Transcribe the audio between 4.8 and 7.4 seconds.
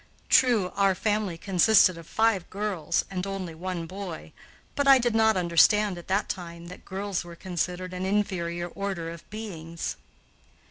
I did not understand at that time that girls were